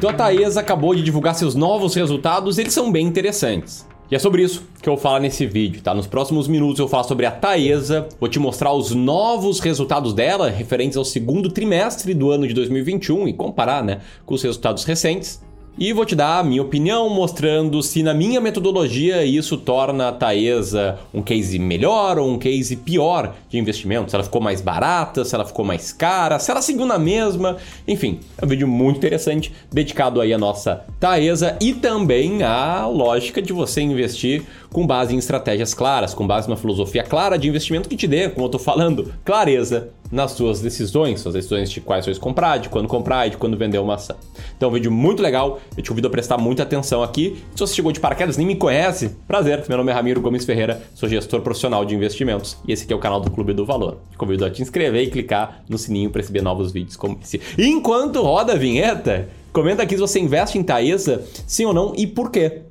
[0.00, 3.86] Então a Taesa acabou de divulgar seus novos resultados, eles são bem interessantes.
[4.10, 5.92] E é sobre isso que eu falar nesse vídeo, tá?
[5.92, 10.48] Nos próximos minutos eu falo sobre a Taesa, vou te mostrar os novos resultados dela,
[10.48, 15.42] referentes ao segundo trimestre do ano de 2021 e comparar, né, com os resultados recentes.
[15.80, 20.12] E vou te dar a minha opinião, mostrando se na minha metodologia isso torna a
[20.12, 24.10] Taesa um case melhor ou um case pior de investimento.
[24.10, 27.56] Se ela ficou mais barata, se ela ficou mais cara, se ela seguiu na mesma.
[27.88, 33.40] Enfim, é um vídeo muito interessante, dedicado aí à nossa Taesa e também à lógica
[33.40, 37.88] de você investir com base em estratégias claras, com base numa filosofia clara de investimento
[37.88, 42.04] que te dê, como eu estou falando, clareza nas suas decisões, suas decisões de quais
[42.04, 44.16] ações comprar, de quando comprar e de quando vender uma ação.
[44.56, 47.42] Então, um vídeo muito legal, eu te convido a prestar muita atenção aqui.
[47.54, 50.82] Se você chegou de paraquedas nem me conhece, prazer, meu nome é Ramiro Gomes Ferreira,
[50.94, 53.98] sou gestor profissional de investimentos e esse aqui é o canal do Clube do Valor.
[54.10, 57.40] Te convido a te inscrever e clicar no sininho para receber novos vídeos como esse.
[57.56, 61.92] E enquanto roda a vinheta, comenta aqui se você investe em Taesa, sim ou não
[61.96, 62.62] e por quê.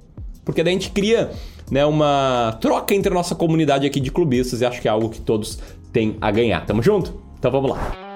[0.43, 1.31] Porque daí a gente cria
[1.69, 5.09] né, uma troca entre a nossa comunidade aqui de clubistas e acho que é algo
[5.09, 5.59] que todos
[5.93, 6.65] têm a ganhar.
[6.65, 7.28] Tamo junto?
[7.39, 8.09] Então vamos lá.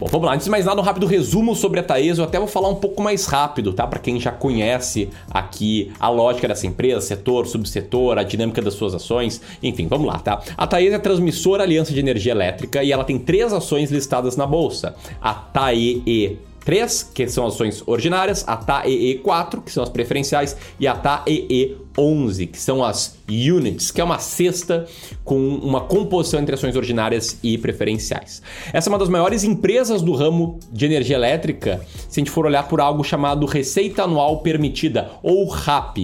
[0.00, 0.34] Bom, vamos lá.
[0.34, 2.22] Antes de mais nada, um rápido resumo sobre a Taesa.
[2.22, 3.86] Eu até vou falar um pouco mais rápido, tá?
[3.86, 8.94] Para quem já conhece aqui a lógica dessa empresa, setor, subsetor, a dinâmica das suas
[8.94, 9.42] ações.
[9.62, 10.40] Enfim, vamos lá, tá?
[10.56, 14.46] A Taesa é transmissora Aliança de Energia Elétrica e ela tem três ações listadas na
[14.46, 14.94] bolsa.
[15.20, 16.38] A TAEE
[16.68, 21.78] 3, que são ações ordinárias, a TAEE 4, que são as preferenciais, e a TAEE
[21.96, 24.86] 11, que são as units, que é uma cesta
[25.24, 28.42] com uma composição entre ações ordinárias e preferenciais.
[28.72, 32.46] Essa é uma das maiores empresas do ramo de energia elétrica, se a gente for
[32.46, 35.98] olhar por algo chamado Receita Anual Permitida, ou RAP,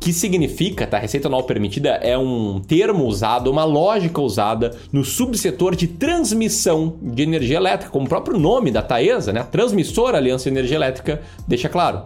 [0.00, 0.98] que significa, tá?
[0.98, 7.22] Receita Anual Permitida é um termo usado, uma lógica usada no subsetor de transmissão de
[7.22, 9.46] energia elétrica, como o próprio nome da Taesa, né?
[9.50, 12.02] Transmissora Aliança de Energia Elétrica, deixa claro.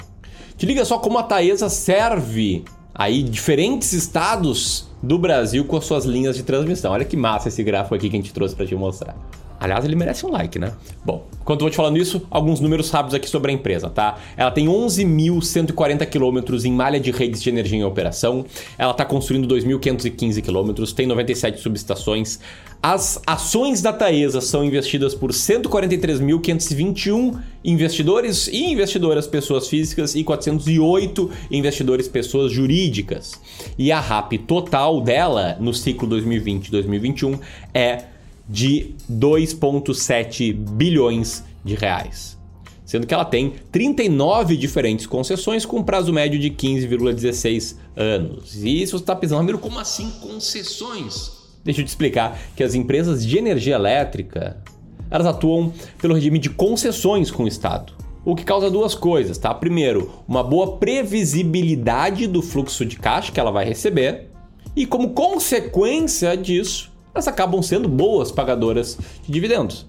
[0.56, 2.64] Te liga só como a Taesa serve
[2.96, 6.92] aí diferentes estados do Brasil com as suas linhas de transmissão.
[6.92, 9.16] Olha que massa esse gráfico aqui que a gente trouxe para te mostrar.
[9.58, 10.72] Aliás, ele merece um like, né?
[11.04, 14.18] Bom, enquanto eu vou te falando isso, alguns números rápidos aqui sobre a empresa, tá?
[14.36, 18.44] Ela tem 11.140 quilômetros em malha de redes de energia em operação.
[18.76, 22.38] Ela está construindo 2.515 quilômetros, tem 97 subestações.
[22.82, 31.30] As ações da Taesa são investidas por 143.521 investidores e investidoras pessoas físicas e 408
[31.50, 33.40] investidores pessoas jurídicas.
[33.78, 37.40] E a RAP total dela no ciclo 2020-2021
[37.74, 38.04] é
[38.48, 42.36] de 2,7 bilhões de reais.
[42.84, 48.54] Sendo que ela tem 39 diferentes concessões com prazo médio de 15,16 anos.
[48.62, 51.32] E se você está pensando, Ramiro, como assim concessões?
[51.64, 54.62] Deixa eu te explicar que as empresas de energia elétrica
[55.10, 57.92] elas atuam pelo regime de concessões com o Estado.
[58.24, 59.54] O que causa duas coisas, tá?
[59.54, 64.30] Primeiro, uma boa previsibilidade do fluxo de caixa que ela vai receber,
[64.76, 69.86] e como consequência disso, elas acabam sendo boas pagadoras de dividendos.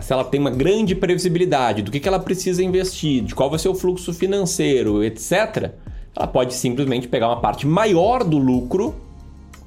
[0.00, 3.68] Se ela tem uma grande previsibilidade do que ela precisa investir, de qual vai ser
[3.68, 5.72] o fluxo financeiro, etc.,
[6.16, 8.94] ela pode simplesmente pegar uma parte maior do lucro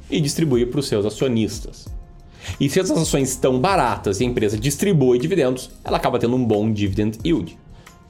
[0.10, 1.88] e distribuir para os seus acionistas.
[2.58, 6.46] E se essas ações estão baratas e a empresa distribui dividendos, ela acaba tendo um
[6.46, 7.58] bom dividend yield.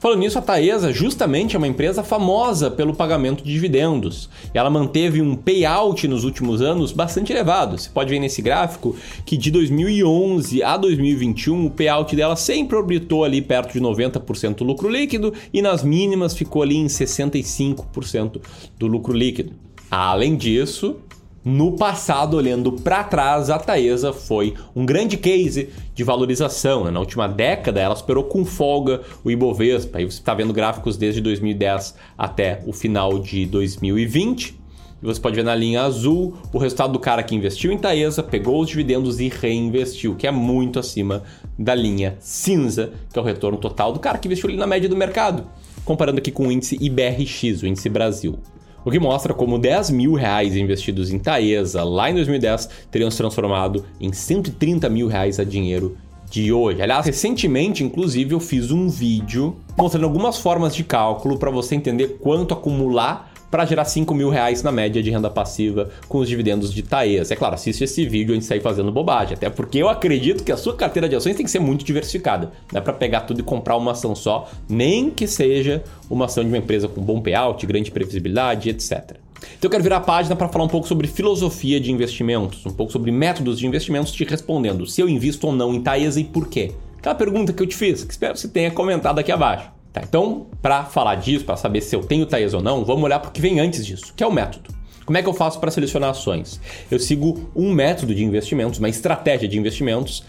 [0.04, 4.28] Falando nisso, a Taesa justamente é uma empresa famosa pelo pagamento de dividendos.
[4.52, 7.78] Ela manteve um payout nos últimos anos bastante elevado.
[7.78, 8.94] Você pode ver nesse gráfico
[9.24, 14.64] que de 2011 a 2021 o payout dela sempre orbitou ali perto de 90% do
[14.64, 18.42] lucro líquido e nas mínimas ficou ali em 65%
[18.78, 19.54] do lucro líquido.
[19.90, 20.98] Além disso,
[21.44, 26.84] no passado, olhando para trás, a Taesa foi um grande case de valorização.
[26.84, 26.90] Né?
[26.90, 29.98] Na última década, ela superou com folga o Ibovespa.
[29.98, 34.58] Aí você está vendo gráficos desde 2010 até o final de 2020.
[35.02, 38.22] E você pode ver na linha azul o resultado do cara que investiu em Taesa,
[38.22, 41.24] pegou os dividendos e reinvestiu, que é muito acima
[41.58, 44.88] da linha cinza, que é o retorno total do cara que investiu ali na média
[44.88, 45.46] do mercado.
[45.84, 48.38] Comparando aqui com o índice IBRX, o índice Brasil
[48.84, 53.16] o que mostra como 10 mil reais investidos em Taesa lá em 2010 teriam se
[53.16, 55.96] transformado em 130 mil reais a dinheiro
[56.30, 56.82] de hoje.
[56.82, 62.18] Aliás, recentemente, inclusive, eu fiz um vídeo mostrando algumas formas de cálculo para você entender
[62.20, 66.72] quanto acumular para gerar 5 mil reais na média de renda passiva com os dividendos
[66.72, 67.34] de Taesa.
[67.34, 70.52] É claro, assiste esse vídeo antes de sair fazendo bobagem, até porque eu acredito que
[70.52, 72.52] a sua carteira de ações tem que ser muito diversificada.
[72.72, 76.42] Não é para pegar tudo e comprar uma ação só, nem que seja uma ação
[76.42, 79.16] de uma empresa com bom payout, grande previsibilidade, etc.
[79.58, 82.72] Então eu quero virar a página para falar um pouco sobre filosofia de investimentos, um
[82.72, 86.24] pouco sobre métodos de investimentos, te respondendo se eu invisto ou não em Taesa e
[86.24, 86.72] por quê.
[86.98, 89.70] Aquela pergunta que eu te fiz, que espero que você tenha comentado aqui abaixo.
[89.94, 93.20] Tá, então, para falar disso, para saber se eu tenho Taesa ou não, vamos olhar
[93.20, 94.74] para o que vem antes disso, que é o método.
[95.06, 96.60] Como é que eu faço para selecionar ações?
[96.90, 100.24] Eu sigo um método de investimentos, uma estratégia de investimentos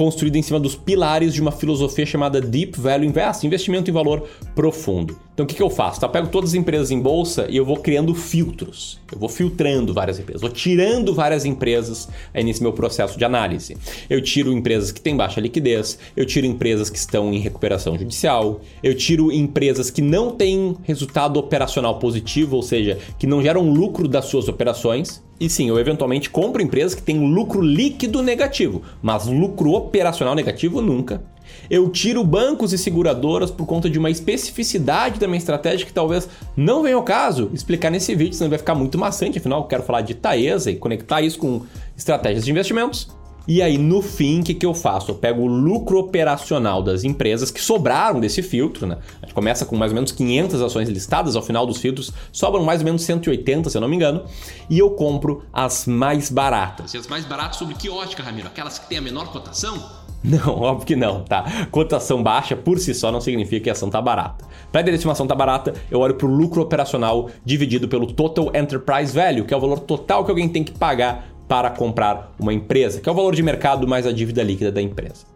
[0.00, 4.26] construído em cima dos pilares de uma filosofia chamada Deep Value Invest, investimento em valor
[4.54, 5.14] profundo.
[5.34, 6.00] Então o que, que eu faço?
[6.00, 8.98] Tá, eu pego todas as empresas em bolsa e eu vou criando filtros.
[9.12, 13.76] Eu vou filtrando várias empresas, vou tirando várias empresas aí nesse meu processo de análise.
[14.08, 18.60] Eu tiro empresas que têm baixa liquidez, eu tiro empresas que estão em recuperação judicial,
[18.82, 24.08] eu tiro empresas que não têm resultado operacional positivo, ou seja, que não geram lucro
[24.08, 25.22] das suas operações.
[25.40, 30.80] E sim, eu eventualmente compro empresas que têm lucro líquido negativo, mas lucro operacional negativo
[30.80, 31.20] nunca.
[31.68, 36.28] Eu tiro bancos e seguradoras por conta de uma especificidade da minha estratégia que talvez
[36.56, 39.38] não venha ao caso explicar nesse vídeo, senão vai ficar muito maçante.
[39.38, 41.62] Afinal, eu quero falar de Taesa e conectar isso com
[41.96, 43.10] estratégias de investimentos.
[43.48, 45.10] E aí, no fim, o que, que eu faço?
[45.10, 48.98] Eu pego o lucro operacional das empresas que sobraram desse filtro, né?
[49.22, 52.64] A gente começa com mais ou menos 500 ações listadas, ao final dos filtros sobram
[52.64, 54.24] mais ou menos 180, se eu não me engano,
[54.68, 56.94] e eu compro as mais baratas.
[56.94, 58.46] E as mais baratas sobre que ótica, Ramiro?
[58.46, 60.00] Aquelas que têm a menor cotação?
[60.22, 61.66] Não, óbvio que não, tá?
[61.70, 64.44] Cotação baixa por si só não significa que a ação tá barata.
[64.70, 69.12] Para uma ação tá barata, eu olho para o lucro operacional dividido pelo Total Enterprise
[69.12, 73.00] Value, que é o valor total que alguém tem que pagar para comprar uma empresa,
[73.00, 75.26] que é o valor de mercado mais a dívida líquida da empresa.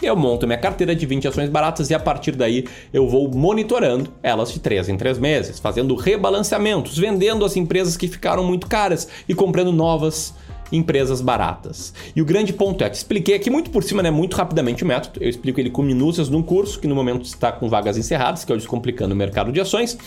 [0.00, 4.08] Eu monto minha carteira de 20 ações baratas e a partir daí eu vou monitorando
[4.22, 9.08] elas de 3 em 3 meses, fazendo rebalanceamentos, vendendo as empresas que ficaram muito caras
[9.28, 10.32] e comprando novas
[10.70, 11.92] empresas baratas.
[12.14, 14.86] E o grande ponto é que expliquei aqui muito por cima, né, muito rapidamente o
[14.86, 15.24] método.
[15.24, 18.52] Eu explico ele com minúcias num curso que no momento está com vagas encerradas, que
[18.52, 19.98] é o Descomplicando o Mercado de Ações.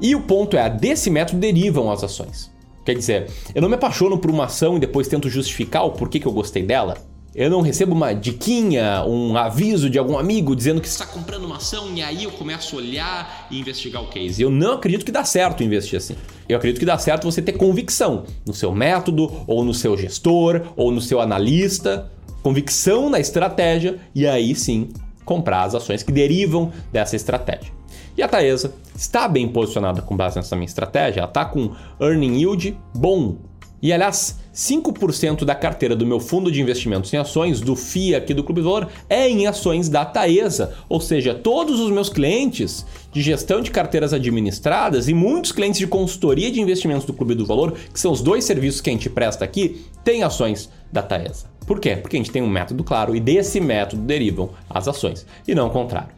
[0.00, 2.59] E o ponto é, desse método derivam as ações.
[2.84, 6.18] Quer dizer, eu não me apaixono por uma ação e depois tento justificar o porquê
[6.18, 6.96] que eu gostei dela.
[7.32, 11.58] Eu não recebo uma diquinha, um aviso de algum amigo dizendo que está comprando uma
[11.58, 14.42] ação e aí eu começo a olhar e investigar o case.
[14.42, 16.16] Eu não acredito que dá certo investir assim.
[16.48, 20.62] Eu acredito que dá certo você ter convicção no seu método, ou no seu gestor,
[20.74, 22.10] ou no seu analista,
[22.42, 24.88] convicção na estratégia e aí sim
[25.24, 27.79] comprar as ações que derivam dessa estratégia.
[28.20, 32.36] E a Taesa está bem posicionada com base nessa minha estratégia, ela está com earning
[32.36, 33.38] yield bom,
[33.80, 38.34] e aliás, 5% da carteira do meu fundo de investimentos em ações, do FIA aqui
[38.34, 40.74] do Clube Valor, é em ações da Taesa.
[40.86, 45.86] Ou seja, todos os meus clientes de gestão de carteiras administradas e muitos clientes de
[45.86, 49.08] consultoria de investimentos do Clube do Valor, que são os dois serviços que a gente
[49.08, 51.49] presta aqui, têm ações da Taesa.
[51.66, 51.96] Por quê?
[51.96, 55.68] Porque a gente tem um método claro e desse método derivam as ações, e não
[55.68, 56.08] o contrário.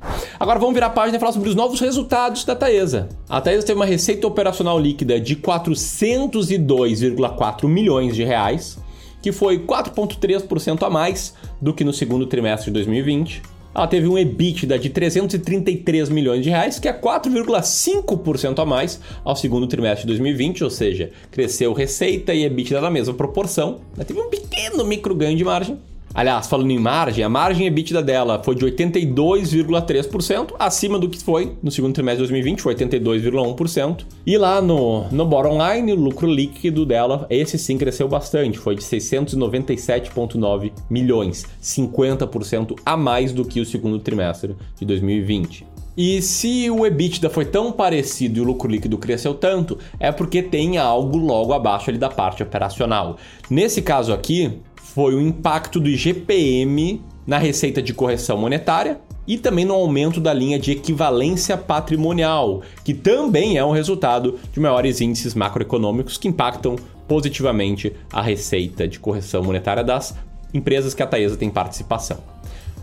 [0.41, 3.09] Agora vamos virar a página e falar sobre os novos resultados da Taesa.
[3.29, 8.79] A Taesa teve uma receita operacional líquida de 402,4 milhões de reais,
[9.21, 13.43] que foi 4,3% a mais do que no segundo trimestre de 2020
[13.75, 19.35] ela teve um EBITDA de 333 milhões de reais, que é 4,5% a mais ao
[19.35, 23.81] segundo trimestre de 2020, ou seja, cresceu receita e EBITDA na mesma proporção.
[24.07, 25.79] Teve um pequeno micro ganho de margem,
[26.15, 31.57] Aliás, falando em margem, a margem EBITDA dela foi de 82,3%, acima do que foi
[31.63, 34.05] no segundo trimestre de 2020, foi 82,1%.
[34.27, 38.75] E lá no, no bottom line, o lucro líquido dela, esse sim cresceu bastante, foi
[38.75, 45.73] de 697,9 milhões, 50% a mais do que o segundo trimestre de 2020.
[45.97, 50.43] E se o EBITDA foi tão parecido e o lucro líquido cresceu tanto, é porque
[50.43, 53.19] tem algo logo abaixo ali da parte operacional.
[53.51, 54.59] Nesse caso aqui,
[54.95, 60.35] foi o impacto do IGPM na receita de correção monetária e também no aumento da
[60.35, 66.77] linha de equivalência patrimonial, que também é um resultado de maiores índices macroeconômicos que impactam
[67.09, 70.15] positivamente a receita de correção monetária das
[70.53, 72.19] empresas que a Taesa tem participação.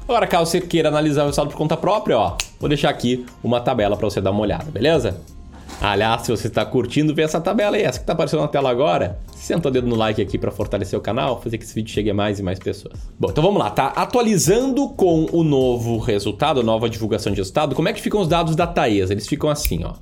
[0.03, 3.61] Agora, caso você queira analisar o resultado por conta própria, ó, vou deixar aqui uma
[3.61, 5.21] tabela para você dar uma olhada, beleza?
[5.81, 8.69] Aliás, se você está curtindo, vê essa tabela aí, essa que está aparecendo na tela
[8.69, 9.17] agora.
[9.33, 12.09] Senta o dedo no like aqui para fortalecer o canal, fazer que esse vídeo chegue
[12.09, 12.99] a mais e mais pessoas.
[13.17, 13.87] Bom, então vamos lá, tá?
[13.95, 18.27] Atualizando com o novo resultado, a nova divulgação de resultado, como é que ficam os
[18.27, 19.13] dados da Taesa?
[19.13, 19.93] Eles ficam assim, ó.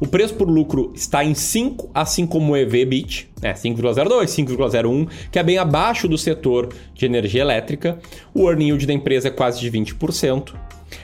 [0.00, 5.38] O preço por lucro está em 5, assim como o EV/BIT, né, 5,02, 5,01, que
[5.38, 7.98] é bem abaixo do setor de energia elétrica.
[8.34, 10.52] O earning yield da empresa é quase de 20%.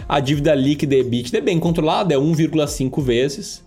[0.08, 3.62] A dívida líquida EBIT é bem controlada, é 1,5 vezes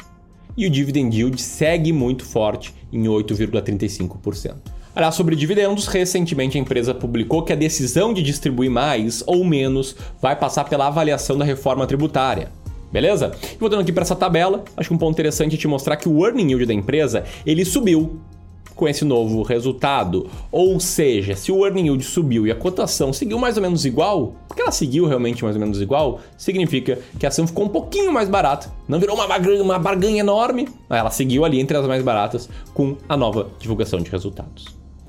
[0.58, 4.56] e o dividend yield segue muito forte em 8,35%.
[4.94, 9.96] Aliás, sobre dividendos, recentemente a empresa publicou que a decisão de distribuir mais ou menos
[10.22, 12.52] vai passar pela avaliação da reforma tributária.
[12.92, 13.32] Beleza?
[13.54, 16.10] E voltando aqui para essa tabela, acho que um ponto interessante é te mostrar que
[16.10, 18.20] o earning yield da empresa, ele subiu
[18.76, 20.30] com esse novo resultado.
[20.52, 24.36] Ou seja, se o earning yield subiu e a cotação seguiu mais ou menos igual,
[24.48, 28.12] porque ela seguiu realmente mais ou menos igual, significa que a ação ficou um pouquinho
[28.12, 28.72] mais barata.
[28.88, 32.96] Não virou uma barganha, uma barganha enorme, ela seguiu ali entre as mais baratas com
[33.08, 34.66] a nova divulgação de resultados.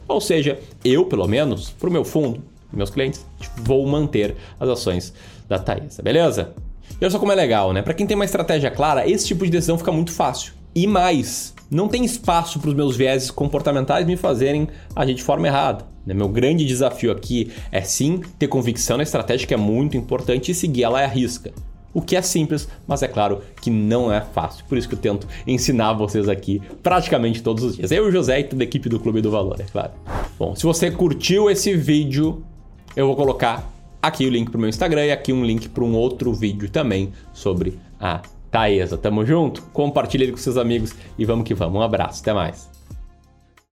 [0.07, 2.43] Ou seja, eu, pelo menos, para o meu fundo,
[2.73, 3.25] meus clientes,
[3.59, 5.13] vou manter as ações
[5.49, 6.55] da Taesa, beleza?
[7.01, 7.83] E olha só como é legal, né?
[7.83, 10.53] Para quem tem uma estratégia clara, esse tipo de decisão fica muito fácil.
[10.75, 15.47] E mais, não tem espaço para os meus vieses comportamentais me fazerem agir de forma
[15.47, 15.85] errada.
[16.07, 16.15] Né?
[16.15, 20.55] Meu grande desafio aqui é sim ter convicção na estratégia que é muito importante e
[20.55, 21.53] seguir ela à risca.
[21.95, 24.65] O que é simples, mas é claro que não é fácil.
[24.67, 27.91] Por isso que eu tento ensinar vocês aqui praticamente todos os dias.
[27.91, 29.93] Eu e o José e toda a equipe do Clube do Valor, é claro.
[30.39, 32.43] Bom, se você curtiu esse vídeo,
[32.97, 35.85] eu vou colocar aqui o link para o meu Instagram e aqui um link para
[35.85, 38.23] um outro vídeo também sobre a
[38.53, 38.99] Taesa.
[38.99, 39.63] Tamo junto?
[39.73, 41.81] Compartilhe ele com seus amigos e vamos que vamos.
[41.81, 42.71] Um abraço, até mais.